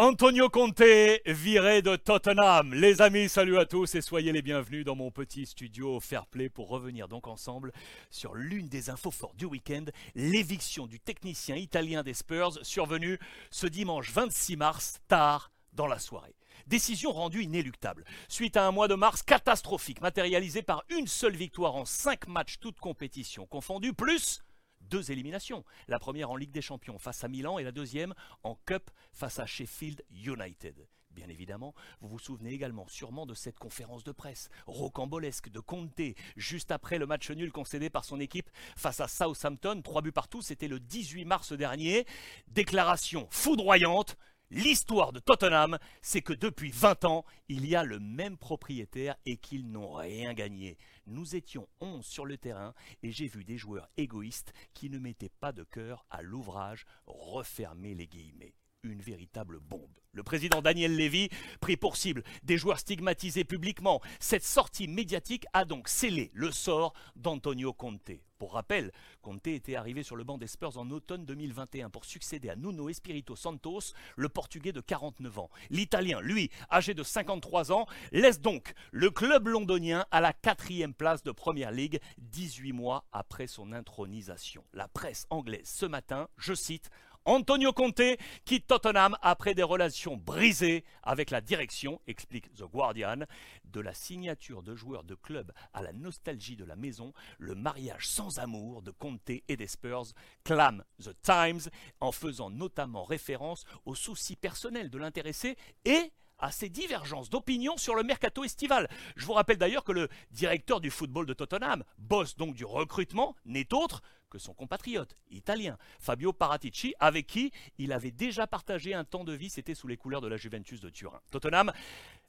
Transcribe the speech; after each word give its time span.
Antonio 0.00 0.48
Conte, 0.48 0.84
viré 1.26 1.82
de 1.82 1.96
Tottenham. 1.96 2.72
Les 2.72 3.02
amis, 3.02 3.28
salut 3.28 3.58
à 3.58 3.66
tous 3.66 3.96
et 3.96 4.00
soyez 4.00 4.30
les 4.30 4.42
bienvenus 4.42 4.84
dans 4.84 4.94
mon 4.94 5.10
petit 5.10 5.44
studio 5.44 5.98
Fair 5.98 6.24
Play 6.26 6.48
pour 6.48 6.68
revenir 6.68 7.08
donc 7.08 7.26
ensemble 7.26 7.72
sur 8.08 8.36
l'une 8.36 8.68
des 8.68 8.90
infos 8.90 9.10
fortes 9.10 9.34
du 9.34 9.44
week-end, 9.44 9.86
l'éviction 10.14 10.86
du 10.86 11.00
technicien 11.00 11.56
italien 11.56 12.04
des 12.04 12.14
Spurs 12.14 12.64
survenue 12.64 13.18
ce 13.50 13.66
dimanche 13.66 14.12
26 14.12 14.56
mars, 14.56 15.00
tard 15.08 15.50
dans 15.72 15.88
la 15.88 15.98
soirée. 15.98 16.36
Décision 16.68 17.10
rendue 17.10 17.42
inéluctable. 17.42 18.04
Suite 18.28 18.56
à 18.56 18.68
un 18.68 18.70
mois 18.70 18.86
de 18.86 18.94
mars 18.94 19.24
catastrophique, 19.24 20.00
matérialisé 20.00 20.62
par 20.62 20.84
une 20.90 21.08
seule 21.08 21.34
victoire 21.34 21.74
en 21.74 21.84
cinq 21.84 22.28
matchs, 22.28 22.60
toutes 22.60 22.78
compétitions 22.78 23.46
confondues, 23.46 23.94
plus 23.94 24.44
deux 24.80 25.10
éliminations. 25.10 25.64
La 25.88 25.98
première 25.98 26.30
en 26.30 26.36
Ligue 26.36 26.52
des 26.52 26.62
Champions 26.62 26.98
face 26.98 27.24
à 27.24 27.28
Milan 27.28 27.58
et 27.58 27.64
la 27.64 27.72
deuxième 27.72 28.14
en 28.42 28.56
Cup 28.66 28.90
face 29.12 29.38
à 29.38 29.46
Sheffield 29.46 30.04
United. 30.10 30.88
Bien 31.18 31.28
évidemment, 31.30 31.74
vous 32.00 32.08
vous 32.08 32.18
souvenez 32.20 32.52
également 32.52 32.86
sûrement 32.86 33.26
de 33.26 33.34
cette 33.34 33.58
conférence 33.58 34.04
de 34.04 34.12
presse 34.12 34.50
rocambolesque 34.66 35.48
de 35.48 35.58
Conte 35.58 36.00
juste 36.36 36.70
après 36.70 36.96
le 36.96 37.06
match 37.06 37.30
nul 37.32 37.50
concédé 37.50 37.90
par 37.90 38.04
son 38.04 38.20
équipe 38.20 38.48
face 38.76 39.00
à 39.00 39.08
Southampton, 39.08 39.82
trois 39.82 40.00
buts 40.00 40.12
partout, 40.12 40.42
c'était 40.42 40.68
le 40.68 40.78
18 40.78 41.24
mars 41.24 41.52
dernier. 41.52 42.06
Déclaration 42.46 43.26
foudroyante, 43.30 44.16
L'histoire 44.50 45.12
de 45.12 45.20
Tottenham, 45.20 45.78
c'est 46.00 46.22
que 46.22 46.32
depuis 46.32 46.70
20 46.70 47.04
ans, 47.04 47.24
il 47.48 47.66
y 47.66 47.76
a 47.76 47.84
le 47.84 47.98
même 47.98 48.38
propriétaire 48.38 49.14
et 49.26 49.36
qu'ils 49.36 49.70
n'ont 49.70 49.92
rien 49.92 50.32
gagné. 50.32 50.78
Nous 51.06 51.36
étions 51.36 51.68
11 51.80 52.04
sur 52.04 52.24
le 52.24 52.38
terrain 52.38 52.72
et 53.02 53.12
j'ai 53.12 53.28
vu 53.28 53.44
des 53.44 53.58
joueurs 53.58 53.90
égoïstes 53.98 54.54
qui 54.72 54.88
ne 54.88 54.98
mettaient 54.98 55.32
pas 55.40 55.52
de 55.52 55.64
cœur 55.64 56.06
à 56.08 56.22
l'ouvrage, 56.22 56.86
refermer 57.06 57.94
les 57.94 58.06
guillemets 58.06 58.54
une 58.84 59.02
véritable 59.02 59.58
bombe. 59.60 59.98
Le 60.12 60.22
président 60.22 60.62
Daniel 60.62 60.94
Lévy 60.94 61.28
prit 61.60 61.76
pour 61.76 61.96
cible 61.96 62.22
des 62.42 62.56
joueurs 62.56 62.78
stigmatisés 62.78 63.44
publiquement. 63.44 64.00
Cette 64.20 64.44
sortie 64.44 64.88
médiatique 64.88 65.46
a 65.52 65.64
donc 65.64 65.88
scellé 65.88 66.30
le 66.32 66.50
sort 66.52 66.94
d'Antonio 67.16 67.72
Conte. 67.72 68.12
Pour 68.38 68.52
rappel, 68.52 68.92
Conte 69.20 69.48
était 69.48 69.74
arrivé 69.74 70.04
sur 70.04 70.14
le 70.14 70.22
banc 70.22 70.38
des 70.38 70.46
Spurs 70.46 70.78
en 70.78 70.88
automne 70.90 71.24
2021 71.24 71.90
pour 71.90 72.04
succéder 72.04 72.48
à 72.48 72.54
Nuno 72.54 72.88
Espirito 72.88 73.34
Santos, 73.34 73.92
le 74.16 74.28
portugais 74.28 74.70
de 74.70 74.80
49 74.80 75.40
ans. 75.40 75.50
L'Italien, 75.70 76.20
lui, 76.20 76.48
âgé 76.70 76.94
de 76.94 77.02
53 77.02 77.72
ans, 77.72 77.86
laisse 78.12 78.40
donc 78.40 78.74
le 78.92 79.10
club 79.10 79.48
londonien 79.48 80.06
à 80.12 80.20
la 80.20 80.32
quatrième 80.32 80.94
place 80.94 81.24
de 81.24 81.32
Première 81.32 81.72
Ligue, 81.72 81.98
18 82.18 82.72
mois 82.72 83.04
après 83.10 83.48
son 83.48 83.72
intronisation. 83.72 84.64
La 84.72 84.86
presse 84.86 85.26
anglaise 85.30 85.68
ce 85.68 85.86
matin, 85.86 86.28
je 86.36 86.54
cite, 86.54 86.90
Antonio 87.28 87.74
Conte 87.74 88.16
quitte 88.46 88.66
Tottenham 88.68 89.14
après 89.20 89.54
des 89.54 89.62
relations 89.62 90.16
brisées 90.16 90.82
avec 91.02 91.30
la 91.30 91.42
direction, 91.42 92.00
explique 92.06 92.50
The 92.54 92.62
Guardian. 92.62 93.26
De 93.64 93.80
la 93.80 93.92
signature 93.92 94.62
de 94.62 94.74
joueurs 94.74 95.04
de 95.04 95.14
club 95.14 95.52
à 95.74 95.82
la 95.82 95.92
nostalgie 95.92 96.56
de 96.56 96.64
la 96.64 96.74
maison, 96.74 97.12
le 97.38 97.54
mariage 97.54 98.08
sans 98.08 98.38
amour 98.38 98.80
de 98.80 98.92
Conte 98.92 99.28
et 99.28 99.56
des 99.58 99.66
Spurs 99.66 100.06
clame 100.42 100.82
The 101.04 101.14
Times 101.20 101.70
en 102.00 102.12
faisant 102.12 102.48
notamment 102.48 103.04
référence 103.04 103.66
aux 103.84 103.94
soucis 103.94 104.36
personnels 104.36 104.88
de 104.88 104.96
l'intéressé 104.96 105.58
et 105.84 106.12
à 106.38 106.50
ses 106.50 106.70
divergences 106.70 107.28
d'opinion 107.28 107.76
sur 107.76 107.94
le 107.94 108.04
mercato 108.04 108.42
estival. 108.42 108.88
Je 109.16 109.26
vous 109.26 109.34
rappelle 109.34 109.58
d'ailleurs 109.58 109.84
que 109.84 109.92
le 109.92 110.08
directeur 110.30 110.80
du 110.80 110.90
football 110.90 111.26
de 111.26 111.34
Tottenham, 111.34 111.84
boss 111.98 112.36
donc 112.36 112.54
du 112.54 112.64
recrutement, 112.64 113.36
n'est 113.44 113.74
autre 113.74 114.00
que 114.28 114.38
son 114.38 114.54
compatriote 114.54 115.16
italien 115.30 115.78
Fabio 115.98 116.32
Paratici, 116.32 116.94
avec 117.00 117.26
qui 117.26 117.52
il 117.78 117.92
avait 117.92 118.10
déjà 118.10 118.46
partagé 118.46 118.94
un 118.94 119.04
temps 119.04 119.24
de 119.24 119.32
vie, 119.32 119.50
c'était 119.50 119.74
sous 119.74 119.88
les 119.88 119.96
couleurs 119.96 120.20
de 120.20 120.28
la 120.28 120.36
Juventus 120.36 120.80
de 120.80 120.90
Turin. 120.90 121.20
Tottenham, 121.30 121.72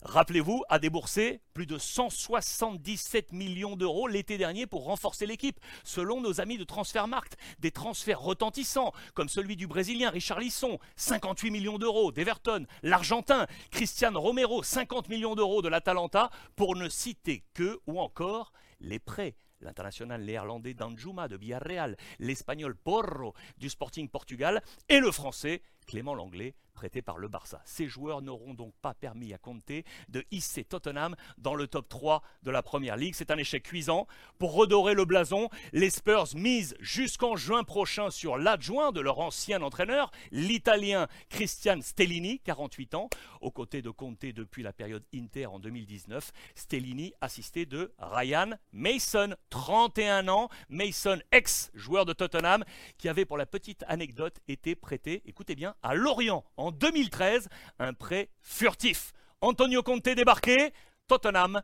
rappelez-vous, 0.01 0.63
a 0.69 0.79
déboursé 0.79 1.41
plus 1.53 1.65
de 1.65 1.77
177 1.77 3.33
millions 3.33 3.75
d'euros 3.75 4.07
l'été 4.07 4.37
dernier 4.37 4.65
pour 4.65 4.85
renforcer 4.85 5.25
l'équipe, 5.25 5.59
selon 5.83 6.21
nos 6.21 6.41
amis 6.41 6.57
de 6.57 6.63
Transfermarkt. 6.63 7.37
Des 7.59 7.71
transferts 7.71 8.21
retentissants, 8.21 8.93
comme 9.13 9.29
celui 9.29 9.55
du 9.55 9.67
Brésilien 9.67 10.09
Richard 10.09 10.39
Lisson, 10.39 10.79
58 10.95 11.51
millions 11.51 11.77
d'euros 11.77 12.11
d'Everton, 12.11 12.65
l'Argentin 12.83 13.47
Christian 13.71 14.11
Romero, 14.13 14.63
50 14.63 15.09
millions 15.09 15.35
d'euros 15.35 15.61
de 15.61 15.69
l'Atalanta, 15.69 16.29
pour 16.55 16.75
ne 16.75 16.89
citer 16.89 17.43
que, 17.53 17.79
ou 17.87 17.99
encore, 17.99 18.53
les 18.79 18.99
prêts 18.99 19.35
l'international 19.61 20.21
néerlandais 20.21 20.73
Danjuma 20.73 21.27
de 21.27 21.37
Villarreal, 21.37 21.97
l'espagnol 22.19 22.75
Porro 22.75 23.33
du 23.57 23.69
Sporting 23.69 24.09
Portugal 24.09 24.61
et 24.87 24.99
le 24.99 25.11
français 25.11 25.61
Clément 25.87 26.13
Langlais 26.13 26.55
prêté 26.79 27.01
par 27.01 27.17
le 27.17 27.27
Barça. 27.27 27.61
Ces 27.65 27.89
joueurs 27.89 28.21
n'auront 28.21 28.53
donc 28.53 28.73
pas 28.81 28.93
permis 28.93 29.33
à 29.33 29.37
Conte 29.37 29.69
de 30.07 30.23
hisser 30.31 30.63
Tottenham 30.63 31.13
dans 31.37 31.53
le 31.53 31.67
top 31.67 31.89
3 31.89 32.23
de 32.43 32.51
la 32.51 32.63
Première 32.63 32.95
Ligue. 32.95 33.15
C'est 33.15 33.31
un 33.31 33.37
échec 33.37 33.63
cuisant. 33.63 34.07
Pour 34.37 34.53
redorer 34.53 34.93
le 34.93 35.03
blason, 35.03 35.49
les 35.73 35.89
Spurs 35.89 36.29
misent 36.35 36.77
jusqu'en 36.79 37.35
juin 37.35 37.65
prochain 37.65 38.11
sur 38.11 38.37
l'adjoint 38.37 38.93
de 38.93 39.01
leur 39.01 39.19
ancien 39.19 39.61
entraîneur, 39.61 40.09
l'Italien 40.31 41.09
Christian 41.27 41.81
Stellini, 41.81 42.39
48 42.39 42.95
ans, 42.95 43.09
aux 43.41 43.51
côtés 43.51 43.81
de 43.81 43.89
Conte 43.89 44.25
depuis 44.27 44.63
la 44.63 44.71
période 44.71 45.03
Inter 45.13 45.47
en 45.47 45.59
2019. 45.59 46.31
Stellini 46.55 47.11
assisté 47.19 47.65
de 47.65 47.91
Ryan 47.99 48.51
Mason, 48.71 49.35
31 49.49 50.29
ans, 50.29 50.47
Mason 50.69 51.19
ex-joueur 51.33 52.05
de 52.05 52.13
Tottenham, 52.13 52.63
qui 52.97 53.09
avait 53.09 53.25
pour 53.25 53.37
la 53.37 53.45
petite 53.45 53.83
anecdote 53.89 54.39
été 54.47 54.75
prêté, 54.75 55.21
écoutez 55.25 55.55
bien, 55.55 55.75
à 55.83 55.93
Lorient 55.93 56.45
en 56.69 56.71
2013, 56.71 57.49
un 57.79 57.93
prêt 57.93 58.29
furtif. 58.41 59.11
Antonio 59.41 59.81
Conte 59.81 60.03
débarqué, 60.09 60.71
Tottenham 61.07 61.63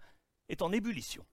est 0.49 0.63
en 0.63 0.71
ébullition. 0.71 1.23